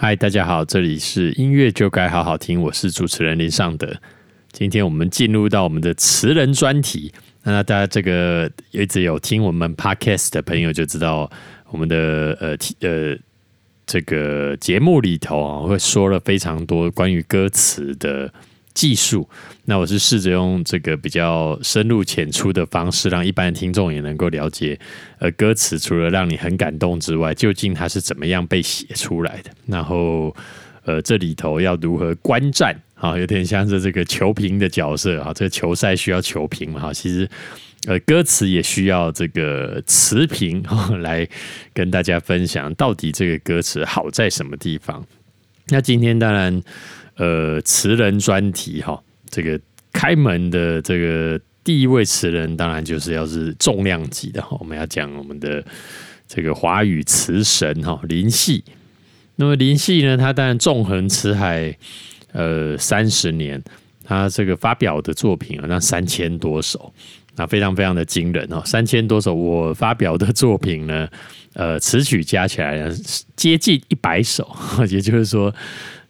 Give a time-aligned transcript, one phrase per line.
[0.00, 3.92] 嗨，大家好，这里是音乐就该好好听，我是主持人林尚德。
[4.52, 7.12] 今天我们进入到我们的词人专题。
[7.42, 11.28] 那大家这个一直有听我们 podcast 的朋友就知道，
[11.70, 12.56] 我们的呃
[12.88, 13.18] 呃
[13.86, 18.32] 这个节目里头啊，会说了非常多关于歌词的。
[18.74, 19.28] 技术，
[19.64, 24.78] 那我是试着用这个比较深入浅出的方式，让一般的听众也能够了解，
[25.18, 29.50] 呃，歌词除了让你很感动之外，究竟它是怎么样被写出来的？
[29.66, 30.34] 然后，
[30.84, 33.18] 呃，这里头要如何观战啊？
[33.18, 36.80] 有点像是这个球评的角色啊，这个球赛需要球评嘛？
[36.80, 37.28] 哈，其实，
[37.86, 40.62] 呃，歌词也需要这个词评
[41.00, 41.26] 来
[41.74, 45.04] 跟大家分享，到底这个歌词好在什么地方？
[45.70, 46.62] 那今天当然。
[47.18, 49.60] 呃，词人专题哈，这个
[49.92, 54.56] 开门的这个第一位词人，当然就是要是重量级的哈。
[54.60, 55.64] 我们要讲我们的
[56.28, 58.62] 这个华语词神哈林夕。
[59.34, 61.76] 那么林夕呢，他当然纵横词海
[62.30, 63.60] 呃三十年，
[64.04, 66.94] 他这个发表的作品啊，那三千多首，
[67.34, 68.62] 那非常非常的惊人哦。
[68.64, 71.08] 三千多首，我发表的作品呢，
[71.54, 72.88] 呃，词曲加起来
[73.34, 74.48] 接近一百首，
[74.88, 75.52] 也就是说。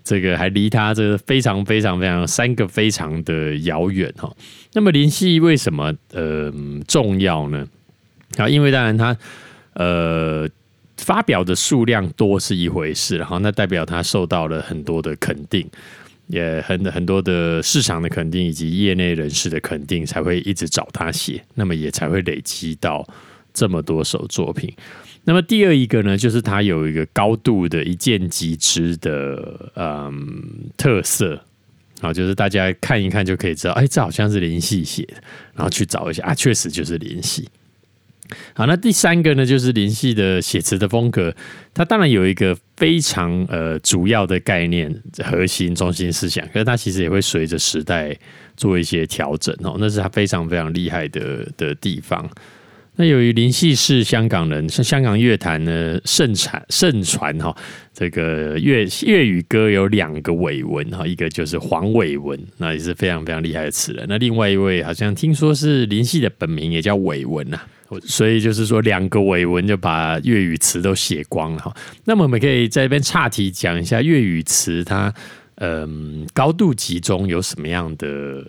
[0.09, 4.35] 这个还离他这个非常非常非常三个非常的遥远哈。
[4.73, 6.51] 那么林夕为什么呃
[6.87, 7.69] 重要呢？
[8.39, 9.15] 啊，因为当然他
[9.75, 10.49] 呃
[10.97, 15.69] 发表的数量多是一回事，然后那代表他受到了很多的肯定，
[16.29, 23.07] 也很很多的市场的肯定以及业内人士的肯定，才会一直找他写，那么也才会累积到
[23.53, 24.73] 这么多首作品。
[25.29, 30.43] 那么第二一个呢，就是它有一个高度的一见即知的嗯
[30.75, 31.39] 特色，
[32.01, 35.17] 啊，就是大家看一看就可以知道，哎，这好像是林夕写的，
[35.55, 37.47] 然后去找一下啊，确实就是林夕。
[38.55, 41.37] 好，那第三个呢，就是林夕的写词的风格，
[41.75, 44.91] 它当然有一个非常呃主要的概念、
[45.23, 48.17] 核心、中心思想，可是它其实也会随着时代
[48.57, 52.27] 做一些调整哦，那是他非常非常厉害的的地方。
[53.01, 57.57] 那由于林夕是香港人，像香港乐坛呢盛产盛传哈，
[57.95, 64.05] 这个粤粤语歌有两个伟文哈，一个就是黄伟文，那也是非常非常厉害的词人。
[64.09, 67.61] 那另外一位好像听说是林夕的本名也叫伟文呐，
[68.03, 71.77] 所以就是说两个伟文就把粤语词都写光了哈。
[72.05, 75.15] 那么我们可以在这边岔题讲一下粤语词它
[75.59, 78.45] 嗯高度集中有什么样的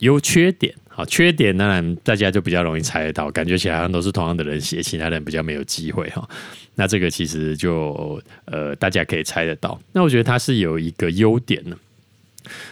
[0.00, 0.74] 优缺点。
[0.94, 6.28] 好，缺点当然大家就比较容易猜得到，感觉起来好像都是同样的人写，其他人比较没有机会哈。
[6.74, 9.80] 那这个其实就呃，大家可以猜得到。
[9.92, 11.76] 那我觉得它是有一个优点呢，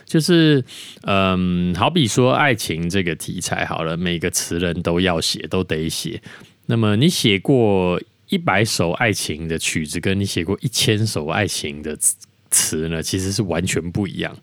[0.05, 0.63] 就是
[1.05, 6.21] 嗯，好比说爱情这个题材好了，每个词人都要写，都得写。
[6.67, 11.99] 那么你写过一百首爱情的曲子，跟你写过一千首爱情的
[12.51, 14.37] 词呢，其实是完全不一样。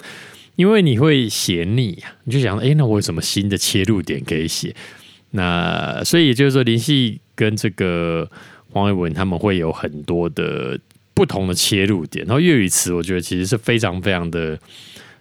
[0.57, 4.75] 因为你会写腻呀，你就想，哎，那我有什么新的切入点可以写？
[5.29, 8.28] 那所以也就是说，林夕跟这个
[8.72, 10.79] 黄伟文他们会有很多的
[11.13, 12.25] 不同的切入点。
[12.25, 14.59] 然后粤语词，我觉得其实是非常非常的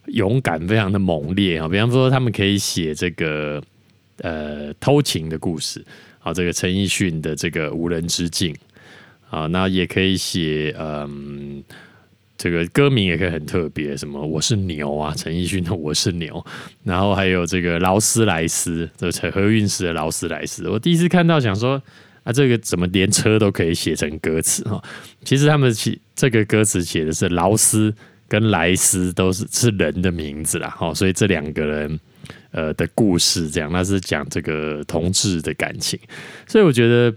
[0.07, 1.69] 勇敢，非常的猛烈啊。
[1.69, 3.63] 比方说，他们可以写这个
[4.23, 5.85] 呃偷情的故事，
[6.19, 8.57] 好，这个陈奕迅的这个无人之境
[9.29, 11.63] 啊，那也可以写嗯。
[12.39, 16.45] 这个歌名也可以很特别，什么我是牛啊，陈奕迅的我是牛，
[16.85, 21.83] 然后还有这个劳斯莱斯，这陈何韵诗的劳斯莱斯，我第一次看到想说
[22.25, 24.83] 啊，这个怎么连车都可以写成歌词哈？
[25.25, 27.95] 其实他们写这个歌词写的是劳斯
[28.29, 32.01] 跟莱斯都是是人的名字啦，哈，所以这两个人
[32.51, 35.99] 呃的故事这样，那是讲这个同志的感情，
[36.47, 37.15] 所以我觉得。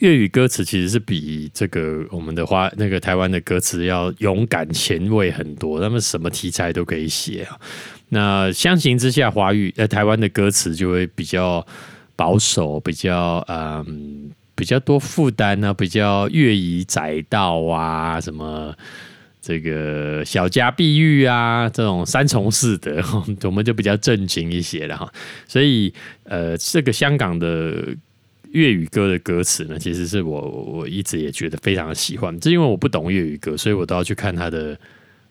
[0.00, 7.58] 粤语歌词其实是比这个我们的花那个台湾的歌词要勇敢前卫很多，他们什么题材都可以写啊。
[8.08, 11.66] 那相形之下，华语呃台湾的歌词就会比较
[12.14, 18.74] 保守，比较嗯比较多负担呢，比较乐以载道啊，什么
[19.40, 23.02] 这个小家碧玉啊这种三从四德，
[23.42, 25.12] 我们就比较正经一些了哈。
[25.48, 25.92] 所以
[26.24, 27.96] 呃，这个香港的。
[28.56, 34.78] 粤语歌的歌词呢，其实是我我一直也觉得非常的喜欢，是因为我不懂粤语歌，所以我都要去看它的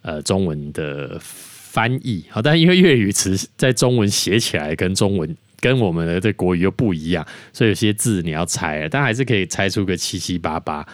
[0.04, 2.24] 呃中文的翻译。
[2.30, 10.86] 好，但因为粤语词在中文写起来跟中文跟我们的这国语又不一样，所以有些字你要猜，但还是可以猜出个七七八八。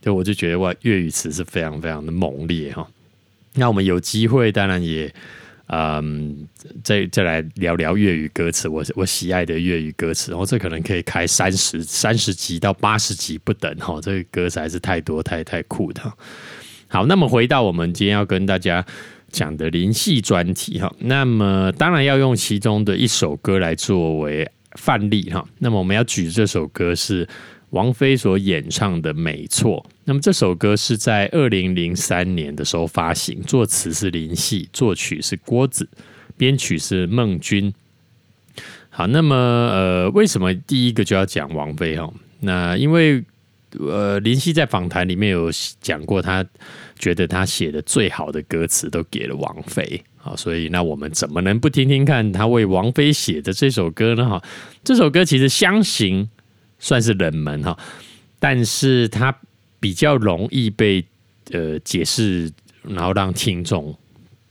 [0.00, 2.86] 就我就觉得哇，粤语词是非常非常的猛烈哈。
[3.54, 5.12] 那我们有机会，当然也。
[5.72, 6.48] 嗯，
[6.82, 16.02] 再再来聊聊粤语歌词，我我喜爱的粤语歌词，然后这可能可以开三十三十集到八十集不等哈，这个歌词还是太多太太酷的。
[16.88, 18.84] 好，那么回到我们今天要跟大家
[19.30, 25.46] 讲的灵系专题哈，那么当然要用其中的一首歌来作为范例哈。
[25.58, 27.28] 那么我们要举这首歌是
[27.70, 29.84] 王菲所演唱的《没错》。
[30.04, 35.88] 那么这首歌是在二零零三年的时候发行，作词是林夕，作曲是郭子，
[36.36, 37.72] 编曲是孟君。
[38.88, 42.12] 好，那么呃，为什么第一个就要讲王菲哈？
[42.40, 43.22] 那因为
[43.78, 45.48] 呃，林夕在访谈里面有
[45.80, 46.44] 讲过，他
[46.98, 54.28] 觉得他写的最好的歌词都给了王菲啊，所以那我们怎么能不听听看他为王菲写的这首歌呢？
[54.28, 54.42] 哈，
[54.82, 56.28] 这首歌其实相形
[56.80, 57.78] 算是冷门哈，
[58.40, 59.32] 但是它
[59.78, 61.04] 比较容易被
[61.52, 62.50] 呃解释，
[62.82, 63.96] 然后让听众。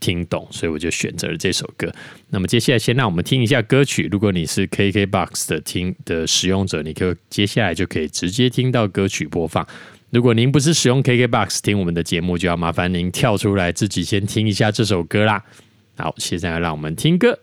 [0.02, 1.94] 听懂，所以我就选择了这首歌。
[2.30, 4.08] 那么接下来，先让我们听一下歌曲。
[4.10, 9.68] 如果你是 KKBOX 的听的使用者，你可接下来就可以直接听到歌曲播放。
[10.12, 15.44] 如果您不是使用 KKBOX 听我们的节目，就要麻烦您跳出来，自己先听一下这首歌啦。
[15.98, 17.38] 好，现在让我们听歌。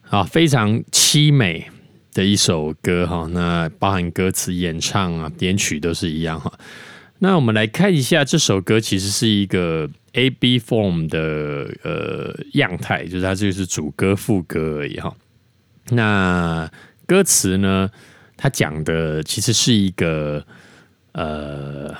[0.00, 1.70] 好，非常凄美
[2.12, 3.26] 的一首歌哈。
[3.32, 6.52] 那包含歌词、演唱啊、编曲都是一样哈。
[7.18, 9.88] 那我们来看一下这首歌，其实是一个。
[10.14, 15.16] A B form 的呃样态，就是它就是主歌副歌而已哈。
[15.88, 16.70] 那
[17.06, 17.88] 歌词呢，
[18.36, 20.44] 它讲的其实是一个
[21.12, 21.96] 呃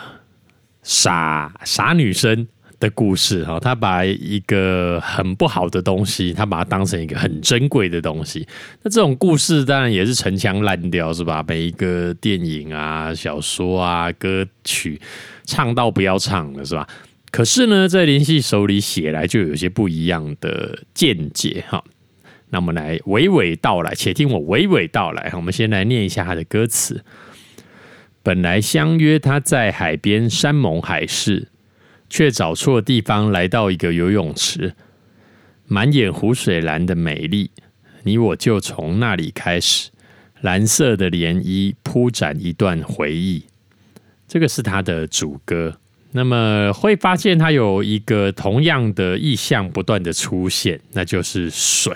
[0.83, 2.47] 傻傻女生
[2.83, 3.59] 的故事哈。
[3.61, 8.47] 他把一个很不好的东西，他把它当成一个很珍贵的东西。
[8.83, 11.43] 那这种故事当然也是陈腔滥调是吧？
[11.47, 15.01] 每一个电影啊、小说啊、歌曲
[15.45, 16.87] 唱到不要唱了是吧？
[17.31, 21.83] 可是呢，在林夕手里写来就有些不一样的见解哈。
[22.51, 25.33] 那我们来娓娓道来，且听我娓娓道来。
[25.35, 27.03] 我们先来念一下他的歌词：
[28.23, 31.49] 本来相约他在海边山盟海誓，
[32.13, 34.75] 却找错地方，来到一个游泳池，
[35.67, 37.51] 满眼湖水蓝的美丽，
[38.03, 39.89] 你我就从那里开始，
[40.43, 43.45] 蓝色的涟漪铺展一段回忆。
[44.29, 45.79] 这个是他的主歌。
[46.11, 51.95] 那么会发现它有一个同样的意象不断的出现，那就是水，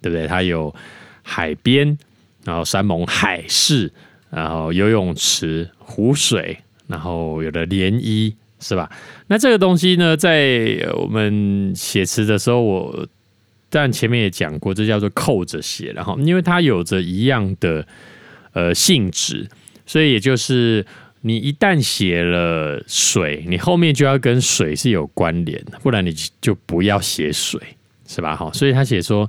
[0.00, 0.26] 对不对？
[0.26, 0.74] 它有
[1.22, 1.98] 海边，
[2.42, 3.92] 然后山盟海誓，
[4.30, 6.56] 然后游泳池、湖水，
[6.86, 8.90] 然后有了涟漪，是吧？
[9.26, 13.06] 那这个东西呢，在我们写词的时候，我
[13.70, 17.86] 但前面也讲过，这叫做扣着写，然后因为它有着一样的
[18.52, 19.48] 呃性质，
[19.86, 20.84] 所以也就是。
[21.20, 27.60] 你一旦写了水，你后面就要跟水是有关联，不然你就不要写水，
[28.06, 28.36] 是吧？
[28.36, 29.28] 哈，所以他写说，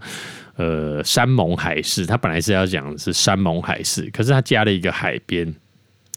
[0.56, 5.52] 呃，山盟海誓，他本来是要讲是山盟海誓，可是他加了一个海边，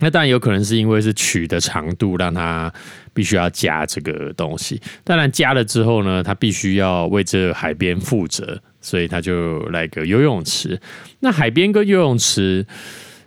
[0.02, 2.70] 那当然有可能是因为是曲的长度让他
[3.14, 10.78] 必须要加这个东西，当然加了之后呢，他必须要为这海边负责，所以他就来个游泳池。
[11.20, 12.66] 那海边跟游泳池。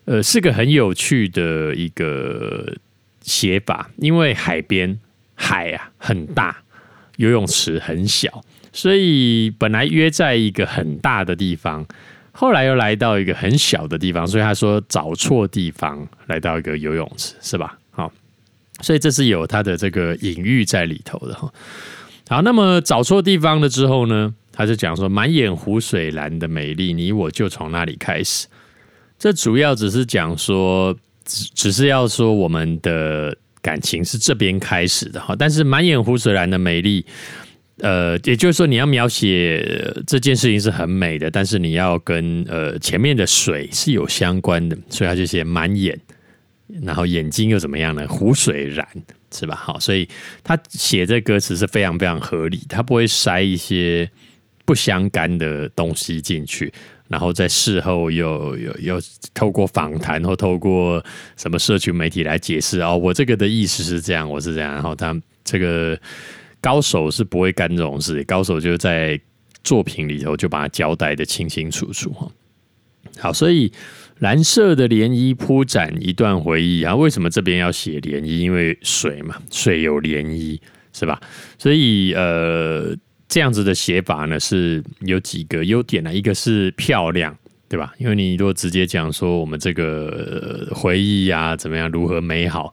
[0.08, 2.72] 呃，是个很有趣的一个
[3.22, 5.00] 写法，因为海边
[5.34, 6.56] 海啊很大，
[7.16, 11.84] 游泳池很小，所以本来约在一个很大的地方，
[12.38, 17.78] 后来又来到一个很小的地方，所以他说找错地方来到一个游泳池，是吧？
[17.92, 18.12] 好，
[18.82, 21.50] 所以这是有他的这个隐喻在里头的哈。
[22.28, 28.48] 好，那么找错地方了之后呢，他就讲说满眼湖水蓝的美丽，你我就从那里开始。
[29.18, 30.94] 这主要只是讲说，
[31.24, 35.34] 只只是要说我们的感情是这边开始的哈。
[35.40, 37.06] 但是满眼湖水蓝的美丽，
[37.80, 46.00] 呃，也就是说你要描写这件事情是很美的，但是你要跟呃前面的水是有相关的，所以他就写满眼，
[46.84, 48.08] 然后眼睛又怎么样呢？
[48.08, 48.88] 湖水蓝
[49.32, 49.56] 是吧？
[49.56, 50.08] 好，所以
[50.44, 54.10] 他写这歌词是非常非常合理，他不会塞一些
[54.64, 56.72] 不相干的东西进去。
[57.08, 59.02] 然后在事后又又又
[59.34, 61.04] 透过访谈或透过
[61.38, 64.74] 什么社群媒体来解释哦，我这个的意思是这样，我是这样。
[64.74, 65.96] 然后他这个
[66.66, 69.20] 高手是不会干这种事，高手就在
[69.64, 72.32] 作品里头就把它交代的清清楚楚哈。
[73.20, 73.72] 好，所以
[74.18, 78.38] 蓝色的涟漪铺展一段回忆啊，为什么这边要写涟漪？
[78.38, 80.60] 因为水嘛，水有涟漪
[80.92, 81.22] 是吧？
[81.60, 82.98] 所以呃。
[83.28, 86.14] 这样子的写法呢，是有几个优点呢？
[86.14, 87.36] 一个是漂亮，
[87.68, 87.92] 对吧？
[87.98, 92.72] 因为你如果直接讲说我们这个回忆啊怎么样如何美好，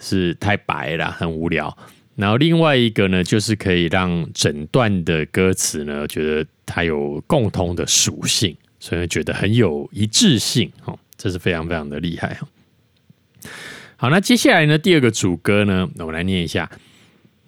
[0.00, 1.74] 是太白了，很无聊。
[2.16, 10.70] 然后另外一个呢，就是可以让整段的歌词呢，觉得它有共同的属性，所以觉得很有一致性。
[10.84, 12.38] 哦，这是非常非常的厉害。
[13.96, 16.70] 好，那接下来呢，第二个主歌呢，我们来念一下。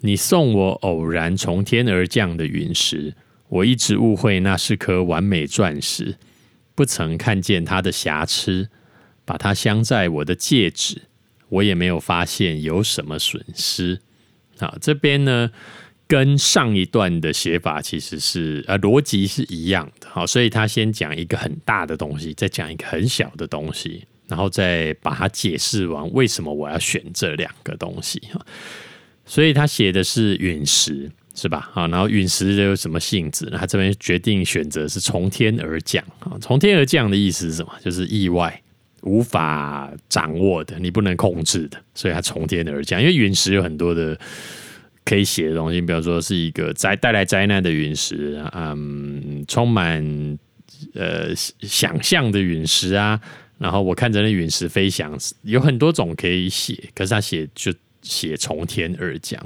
[0.01, 3.15] 你送我偶然从天而降的陨石，
[3.49, 6.17] 我一直误会那是颗完美钻石，
[6.75, 8.69] 不曾看见它的瑕疵，
[9.25, 11.03] 把它镶在我的戒指，
[11.49, 14.01] 我也没有发现有什么损失。
[14.59, 15.51] 啊，这边呢？
[16.09, 28.41] 跟上一段的写法其实是呃逻辑是一样的，好，所以他先讲一个很大的东西，再讲一个很小的东西，然后再把它解释完为什么我要选这两个东西哈。
[29.25, 31.69] 所以他写的是陨石是吧？
[31.73, 33.47] 好，然后陨石有什么性质？
[33.47, 37.73] 他这边决定选择是从天而降啊，从天而降的意思是什么？
[37.85, 38.63] 就是意外
[39.07, 43.01] 无法掌握的，你不能控制的，所以它从天而降。
[43.01, 44.19] 因为陨石有很多的。
[45.09, 50.03] 可以写的东西，比如说是一个灾带来灾难的陨石，嗯，充满
[50.95, 53.21] 呃想象的陨石啊。
[53.57, 57.73] 然后我看着那陨石飞翔，有很多种可以写，可是他写就
[58.03, 59.41] 写从天而降。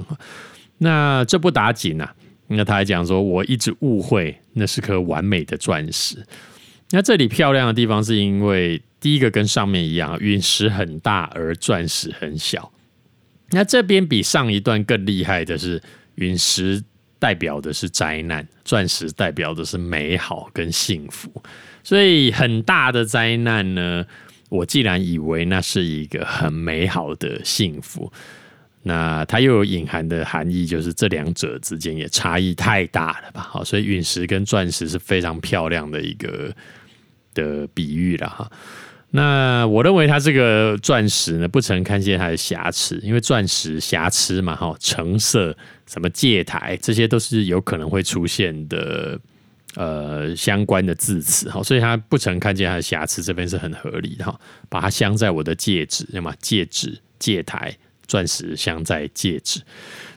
[0.79, 2.11] 那这不打紧啊，
[2.47, 6.25] 那他还讲说，我一直误会那是颗完美的钻石。
[6.89, 12.71] 那这里漂亮的地方是因为第一个跟上面一样，陨石很大，而钻石很小。
[13.49, 15.81] 那这边比上一段更厉害的是，
[16.15, 16.81] 陨石
[17.19, 21.29] 代表的是灾难，钻石代表的是美好跟幸福。
[21.83, 24.05] 所以很大的灾难呢，
[24.49, 28.13] 我既然以为那是一个很美好的幸福，
[28.83, 33.41] 那它又有隐含的含义，就是这两者之间也差异太大了吧？
[33.41, 36.55] 好，所以陨石跟钻石是非常漂亮的一个
[37.33, 38.51] 的比喻了哈。
[39.13, 45.53] 那我认为它这个钻石呢，不曾看见它的瑕疵，因为钻石瑕疵嘛，哈，成色、
[45.85, 49.19] 什么戒台，这些都是有可能会出现的，
[49.75, 54.39] 呃，相关的字词，哈，所以它不曾看见它的瑕疵，这边是很合理的，哈，
[54.69, 57.77] 把它镶在我的戒指，那么戒指、戒台、
[58.07, 59.59] 钻石镶在戒指，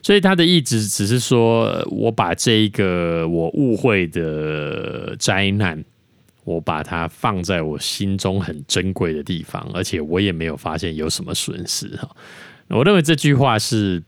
[0.01, 5.83] 所以它的意思只是说我把这一个我误会的灾难。
[6.45, 12.09] 我把它放在我心中很珍贵的地方，而且我也没有发现有什么损失哈。
[12.69, 14.01] 我认为这句话是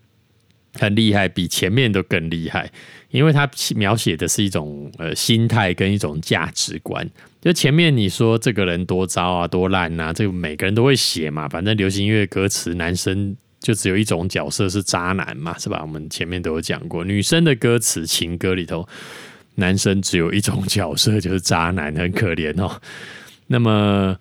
[0.75, 2.72] 很厉害，比前面都更厉害，
[3.10, 7.10] 因为它描写的是一种呃心态跟一种价值观。
[7.41, 11.50] 就前面你说这个人多糟啊，多烂啊，这个每个人都会写嘛。
[11.50, 15.79] 反正流行音乐歌词，男生就只有一种角色是渣男嘛，是吧？
[15.82, 18.88] 我们前面都有讲过，女生的歌词情歌里头。
[19.59, 22.79] 男生只有一种角色，就是渣男，很可怜哦。
[23.49, 24.15] 那么，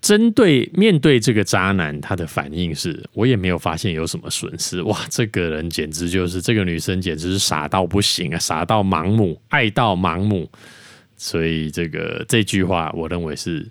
[0.00, 4.82] 针对面对这个渣男，他的反应是：我也没有发现有什么损失。
[4.82, 10.50] 哇，这个人简直就是这个女生，简直是傻到不行啊，傻到盲目，爱到盲目。
[11.16, 13.64] 所以，这个这句话，我认为是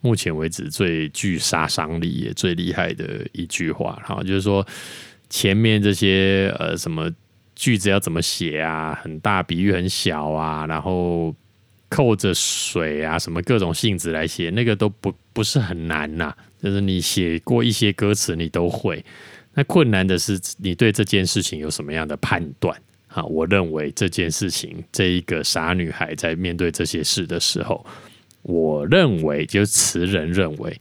[0.00, 4.02] 目前为止最具杀伤力也最厉害的一句话。
[4.04, 4.66] 哈，就是说
[5.30, 7.08] 前面这些呃什么。
[7.58, 8.94] 句子要怎么写啊？
[9.02, 11.34] 很大比喻很小啊，然后
[11.88, 16.32] 扣着水啊，什么各种性质来写，那个都不不是很难呐。
[16.62, 19.04] 就是你写过一些歌词，你都会。
[19.54, 23.24] 那困难的是你对这件事情有什么样的判断啊？
[23.24, 27.84] 我认为这件事情，这一个傻女孩在面对这些事的时候，
[28.42, 30.80] 我认为就是词人认为，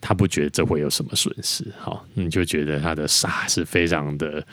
[0.00, 1.64] 他不觉得这会有什么损失。
[1.76, 4.46] 好，你就觉得他的傻是非常的。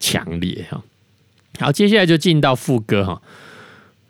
[0.00, 0.82] 强烈哈，
[1.58, 3.22] 好，接下来就进到副歌哈，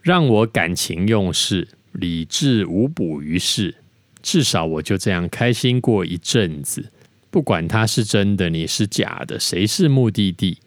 [0.02, 3.74] 让我感情用事，理智无补于事，
[4.22, 6.90] 至少我就这样开心过一阵子。
[7.30, 10.58] 不管他是真的，你是假的，谁是目的地，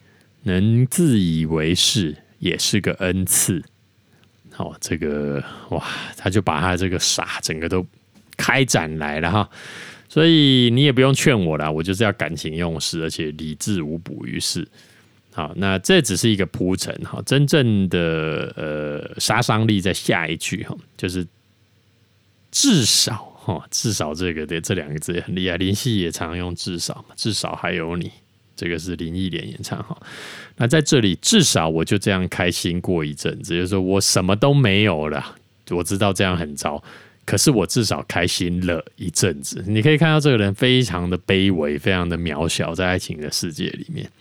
[0.44, 3.64] 能自以为是也是个恩赐。
[4.52, 5.84] 好，这个哇，
[6.18, 7.86] 他就把他这个傻整个都
[8.38, 9.50] 开展来了哈。
[10.08, 14.68] 所以你也不用劝我了，我就是要感情用事，而且理智无补于事。
[15.34, 21.26] 好，那这只是一个铺陈哈，真正的呃杀伤力在下一句哈，就是
[22.52, 28.12] 至少哈，至少这个的这两个字也很厉害，林夕也常用至少嘛，至少还有你，
[28.58, 29.98] 这个是林忆莲演唱哈。
[30.58, 35.36] 那在这里至少我就这样开心过一阵子，就是说我什么都没有了，
[35.70, 36.84] 我知道这样很糟，
[37.24, 39.64] 可是我至少开心了一阵子。
[39.66, 44.12] 你可以看到这个人非常的卑微，非常的渺小，在爱情的世界里面。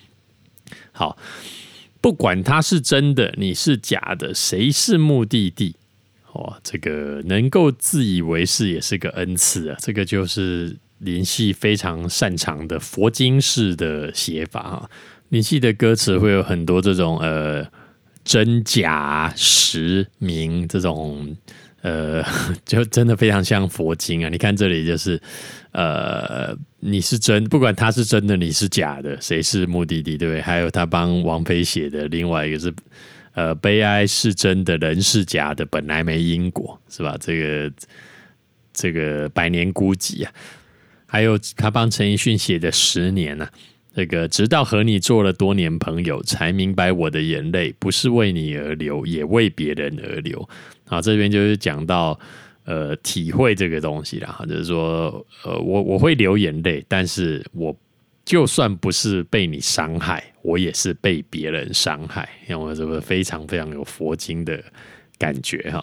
[1.01, 1.17] 好，
[2.03, 5.75] 不管他是真的，你是假的，谁是目的地？
[6.33, 9.79] 哦，这个能够自以为是也是个恩赐啊！
[9.81, 14.91] 这个就是林夕非常擅长的佛经式的写法啊。
[15.31, 17.67] 林夕的歌词会有很多这种呃
[18.23, 21.35] 真假实名这种
[21.83, 22.23] 呃，
[22.65, 24.29] 就真的非常像佛经啊！
[24.29, 25.21] 你看这里就是，
[25.73, 30.41] 呃，你是真，不管他是真的，你是假的，谁是目的地，对不对？
[30.43, 32.73] 还有他帮王菲写的另外一个是，
[33.35, 37.17] 呃，悲哀是真的，人是假的，本来没因果，是吧？
[37.19, 37.73] 这个
[38.73, 40.33] 这个百年孤寂啊！
[41.07, 43.49] 还有他帮陈奕迅写的十年呢。
[43.93, 50.49] 这个直到和你做了多年朋友，才明白我的眼泪不是为你而流，也为别人而流。
[50.91, 52.19] 啊，这边就是讲到
[52.65, 57.75] 呃体会这个东西啦，就是说呃我我会流眼泪，但是我
[58.25, 64.63] 就算不是被你伤害，我也是被别人伤害，因为这个非常非常有佛经的
[65.17, 65.83] 感觉哈。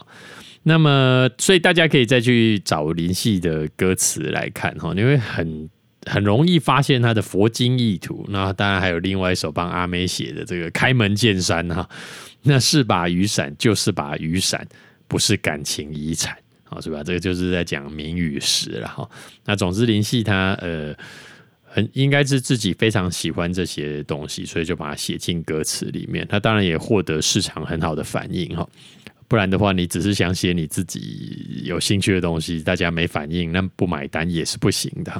[0.64, 5.70] 那么，所以大家可以再去找林夕的歌词来看哈，因为很。
[6.06, 8.26] 很容易发现他的佛经意图。
[8.30, 11.90] 那当然还有另外一首帮阿妹写的这个《开门见山》哈，
[12.44, 14.66] 那是把雨伞，就是把雨伞，
[15.08, 17.04] 不是感情遗产，好是吧？
[17.04, 19.10] 这个就是在讲名与实了哈。
[19.46, 20.96] 那总之林夕他呃
[21.64, 26.28] 很应该是自己非常喜欢这些东西，所以就把它写进歌词里面。
[26.28, 28.68] 他当然也获得市场很好的反应哈。
[29.28, 35.12] 不然的话，你只是想写你自己有兴趣的东西，大家没反应，那不买单也是不行的。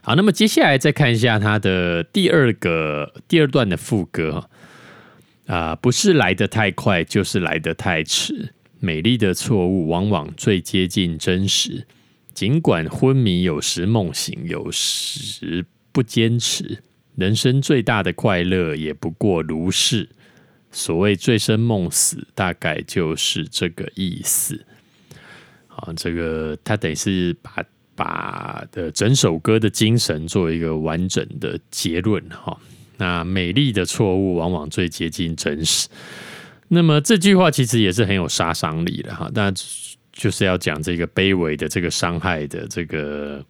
[0.00, 4.50] 好，那么接下来再看一下他的第二个第二段的副歌哈
[5.50, 8.54] 啊，不是来得太快，就是来得太迟。
[8.78, 11.86] 美丽的错误往往最接近真实，
[12.32, 16.82] 尽管昏迷有时梦醒，有时不坚持。
[17.16, 20.08] 人生最大的快乐也不过如是。
[20.70, 24.64] 所谓醉生梦死，大概就是这个意思。
[25.66, 27.64] 好，这个他等于是把。
[27.96, 32.58] 把的整首歌的精神做一个完整的结论哈。
[33.00, 35.88] 那美丽的错误往往最接近真实。
[36.68, 39.28] 那么这句话其实也是很有杀伤力的哈。
[39.34, 39.52] 那
[40.12, 43.44] 就是要讲这个卑微的、这个伤害的、这个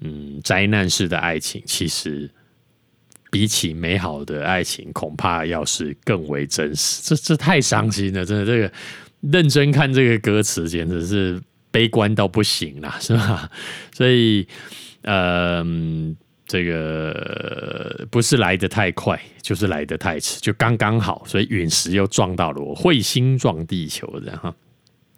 [0.00, 2.30] 嗯灾难式的爱情，其实
[3.30, 7.00] 比起美好的爱情，恐怕要是更为真实。
[7.02, 8.44] 这这太伤心了，真的。
[8.44, 8.70] 这个
[9.22, 11.40] 认真看这个歌词，简直是。
[11.72, 13.48] 悲观到不行了，是吧？
[13.94, 14.44] 所以，
[15.02, 15.64] 呃，
[16.50, 21.22] 这个不是来的太快，就是来的太迟，就刚刚好。
[21.24, 24.52] 所以陨石又撞到了我，彗星撞地球的哈。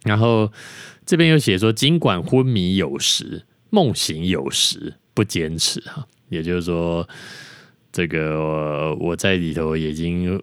[0.04, 0.52] 然后
[1.06, 6.06] 这边又写说，尽管昏迷有时，梦醒有时，不坚持哈。
[6.28, 7.08] 也就是说，
[7.90, 10.38] 这个我在里头已经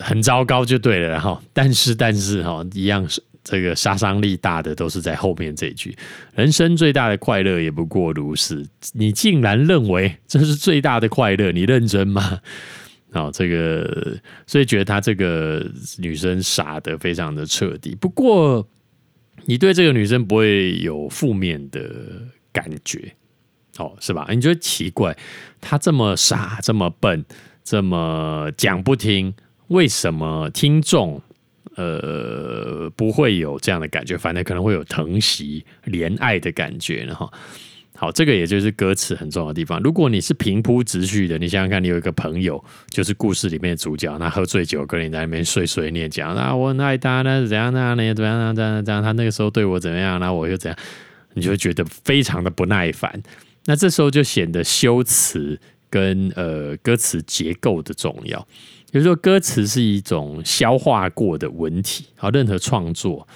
[0.00, 1.42] 很糟糕，就对了哈。
[1.54, 3.22] 但是，但是哈，一样是。
[3.48, 5.96] 这个杀伤力大的都是在后面这一句，
[6.34, 8.66] 人生最大的快乐也不过如是。
[8.92, 11.52] 你竟然认为 这是最大的快乐？
[11.52, 12.40] 你认真吗？
[13.12, 15.64] 好， 这个所以觉得他这个
[15.98, 17.94] 女生傻的非常的彻底。
[17.94, 18.66] 不过
[19.44, 21.88] 你对这个女生不会有负面的
[22.52, 23.14] 感觉，
[23.78, 24.26] 哦，是吧？
[24.30, 25.16] 你觉得奇怪，
[25.60, 27.24] 她这么傻，这么笨，
[27.62, 29.32] 这么讲不听，
[29.68, 31.22] 为什么听众？
[31.76, 37.30] 呃，不会有这样的感觉，反正可能会有疼惜、怜爱的感觉哈。
[37.98, 39.80] 好，这个也就是歌词很重要的地方。
[39.80, 48.24] 如果你是平铺直叙的，你想想看，你有一个朋友，就是故事里面的主角，那喝醉酒跟你在那边碎碎念讲，那我很爱他，那怎样那样怎样怎
[48.62, 50.78] 样怎样，他那个时候对我怎么样，那我又怎样，
[51.32, 53.22] 你就觉得非常的不耐烦。
[53.64, 55.58] 那这时候就显得修辞
[55.88, 58.46] 跟呃歌词结构的重要。
[58.92, 63.26] 比如说，歌词是一种消化过的文体，好，任何创作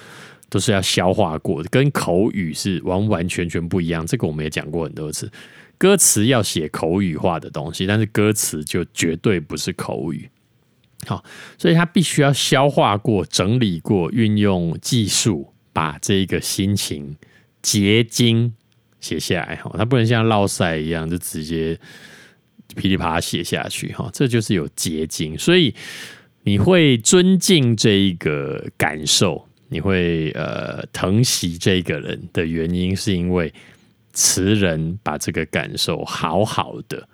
[0.49, 4.05] 都是要消化过的，跟口语是完完全全不一样。
[4.07, 5.29] 这个我们也讲过很多次，
[5.77, 10.29] 歌词要写口语化的东西，但是歌词就绝对不是口语。
[11.05, 11.23] 好，
[11.57, 17.17] 所以它必须要消化过、整理过，运用技术把这个心情
[17.61, 18.53] 结晶
[18.99, 19.57] 写下来。
[19.57, 21.77] 哈，它不能像落赛一样就直接。
[22.75, 25.73] 噼里啪啦写下去哈，这就是有结晶，所以
[26.43, 33.53] 你会尊敬这一个感受，你会呃疼惜这个人的原因，是因为
[34.13, 37.07] 词人把这个感受好好的、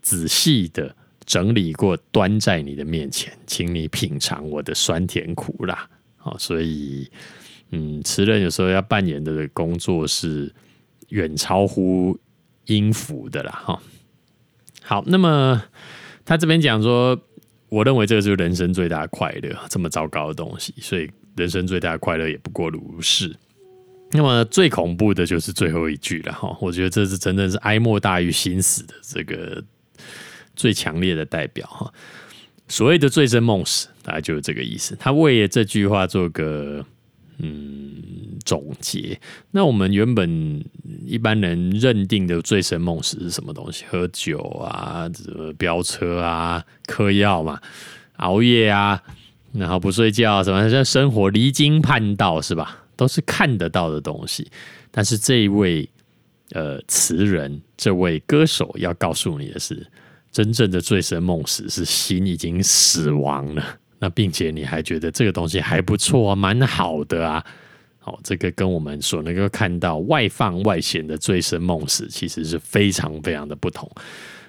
[0.00, 5.88] 仔细的整理过，端在你的面前，请你品尝我的酸甜苦辣。
[6.16, 7.10] 好，所以
[7.70, 10.52] 嗯，词人有时候要扮演的工作是
[11.10, 12.18] 远超乎
[12.66, 13.82] 音符的啦，哈。
[14.86, 15.62] 好，那么
[16.24, 17.18] 他这边讲说，
[17.70, 23.34] 我认为这个就是人生最大的快乐，这么糟糕的东西，所以人生最大的快乐也不过如是。
[24.12, 29.64] 那么最恐怖的就是最后一句了哈，我觉得这是真的是哀莫大于心死的这个
[30.54, 31.92] 最强烈的代表哈。
[32.68, 34.94] 所谓的醉生梦死，大概就是这个意思。
[35.00, 36.84] 他为了这句话做个
[37.38, 39.18] 嗯总结。
[39.50, 40.64] 那我们原本
[41.06, 43.84] 一般人认定的醉生梦死是什么东西？
[43.88, 47.60] 喝酒啊，什么飙车啊，嗑药嘛，
[48.16, 49.02] 熬夜啊，
[49.52, 52.84] 然后不睡觉，什么像生活离经叛道是吧？
[52.96, 54.46] 都是看得到的东西。
[54.90, 55.88] 但是这一位
[56.50, 59.86] 呃词人，这位歌手要告诉你的是，
[60.30, 63.78] 真正的醉生梦死是心已经死亡了。
[63.98, 67.44] 那并且你还觉得这个东西还不错啊，蛮好的啊，
[67.98, 73.90] 好，这个跟我们所能够看到外放外显的醉生梦死，其实是非常非常的不同。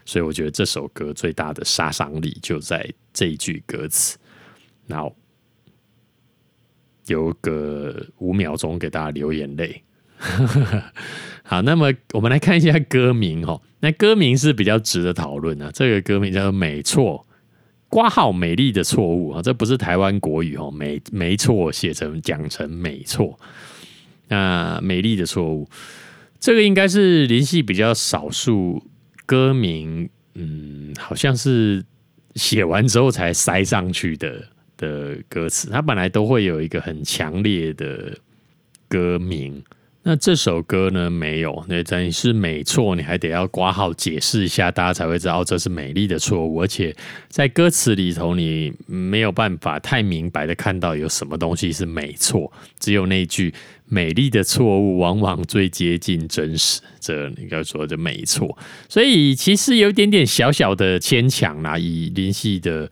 [0.05, 4.17] 所以我觉得这首歌最大的杀伤力就在这一句歌词。
[4.87, 5.15] 然后
[7.07, 9.81] 有个五秒钟给大家流眼泪。
[11.43, 13.61] 好，那么我们来看一下歌名哦。
[13.79, 15.71] 那歌名是比较值得讨论的。
[15.71, 17.24] 这个歌名叫做《没错》。
[17.95, 23.39] 挂号美丽的错误啊，这不是台湾国语哦，没没错，写成讲成没错。
[24.27, 25.65] 那美丽的错误，
[26.37, 28.83] 这个应该是林夕比较少数
[29.25, 31.85] 歌名，嗯，好像是
[32.35, 34.43] 写完之后才塞上去的
[34.75, 38.13] 的歌词，它本来都会有一个很强烈的
[38.89, 39.63] 歌名。
[40.07, 41.09] 那这首歌呢？
[41.09, 42.95] 没有，那真是没错。
[42.95, 46.61] 你还得要挂号解释一下，大家才会知道这是美丽的错误。
[46.61, 46.95] 而且
[47.27, 53.51] 在歌词里头，你没有办法太明白的看到有什么东西是没错，只有那句
[53.89, 58.55] “美丽的错误往往最接近真实”，这应该说的没错。
[58.87, 61.79] 所以其实有一点点小小的牵强啦。
[61.79, 62.87] 以林夕的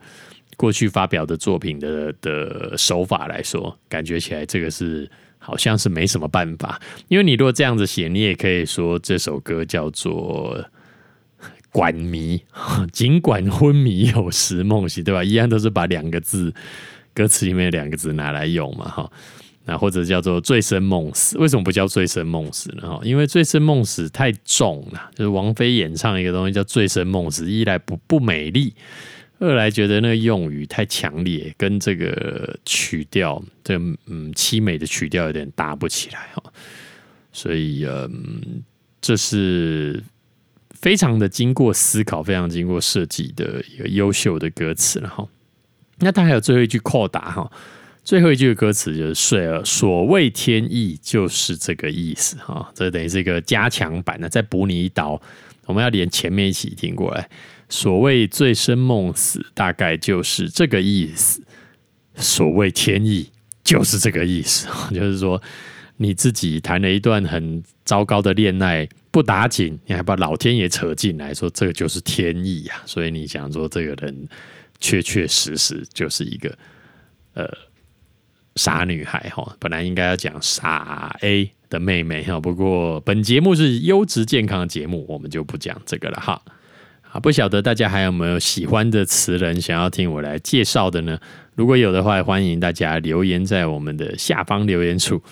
[0.56, 5.08] 过去发表的作品的的手法来说，感觉起来这个是。
[5.44, 10.64] 好像是没什么办法，因为你如果这样子写，你也可以说这首歌叫做
[11.70, 12.42] “管迷”，
[12.90, 15.22] 尽管昏迷有时梦醒，对吧？
[15.22, 16.54] 一样都是把两个字
[17.12, 19.10] 歌词里面两个字拿来用嘛，哈。
[19.66, 22.82] 那或者叫做“醉生梦死”，为什么不叫“醉生梦死”呢？
[22.88, 28.74] 哈，因为“醉生梦死”太重了，就是王菲演唱一个东西叫“醉生梦死”，一来不不美丽。
[29.44, 36.42] 二来觉得那个用语太强烈，跟这个曲调，这嗯凄美的曲调有点搭不起来哈，
[37.32, 38.62] 所以嗯，
[39.00, 40.02] 这是
[40.70, 45.26] 非常的经过思考、非常经过设计的一个优秀的歌词了哈。
[45.98, 47.50] 那它还有最后一句扩答哈，
[48.02, 55.20] 最后一句的歌词就是“所所谓天意就是这个意思”哈，这等于是一个加强版的，再补你一刀，
[55.66, 57.28] 我们要连前面一起听过来。
[57.74, 61.42] 所谓醉生梦死，大概就是这个意思。
[62.14, 63.28] 所谓天意，
[63.64, 64.68] 就是这个意思。
[64.94, 65.42] 就是说，
[65.96, 72.80] 你自己谈了一段很糟糕的恋爱，不打紧，你还把老天爷扯进来，说这个就是天意呀。
[72.86, 74.28] 所以你想说，这个人
[74.78, 76.56] 确确实实就是一个
[77.32, 77.50] 呃
[78.54, 79.56] 傻女孩哈。
[79.58, 86.40] 本来应该要讲傻 A 的妹妹哈，不过本节目是优质健康节目，我们就不讲这个了哈。
[87.14, 91.16] 啊，不晓得大家还有没有喜欢的词人想要听我来介绍的呢？
[91.54, 95.22] 如果有的话，欢迎大家留言在我们的下方留言处。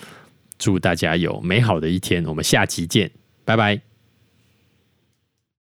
[0.57, 3.11] 祝大家有美好的一天，我们下期见，
[3.43, 3.92] 拜拜。